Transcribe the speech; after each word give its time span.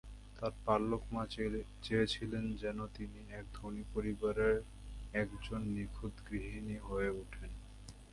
তার 0.35 0.53
পালক 0.65 1.03
মা 1.11 1.23
চেয়েছিলেন 1.81 2.45
যেন 2.55 2.79
তিনি 2.95 3.19
এক 3.31 3.45
ধনী 3.53 3.83
পরিবারে 3.93 4.49
একজন 5.13 5.61
নিখুঁত 5.75 6.15
গৃহিণী 6.29 6.77
হয়ে 6.77 7.09
ওঠেন। 7.11 7.51